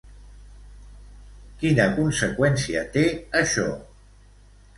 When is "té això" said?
2.97-3.69